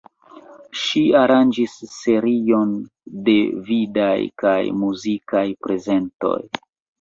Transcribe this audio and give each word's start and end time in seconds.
Ŝi 0.83 1.01
aranĝis 1.17 1.75
serion 1.95 2.71
de 3.27 3.35
vidaj 3.67 4.17
kaj 4.45 4.55
muzikaj 4.81 5.45
prezentoj. 5.67 6.35